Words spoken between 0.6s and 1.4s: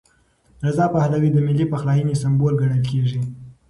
رضا پهلوي د